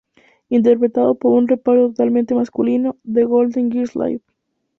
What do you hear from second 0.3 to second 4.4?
Interpretado por un reparto totalmente masculino, "The Golden Girls: Live!